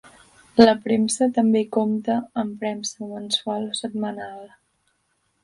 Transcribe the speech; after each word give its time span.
La 0.61 0.73
premsa 0.85 1.27
també 1.35 1.61
compta 1.77 2.15
amb 2.45 2.57
premsa 2.65 3.11
mensual 3.13 3.69
o 3.75 3.79
setmanal. 3.83 4.43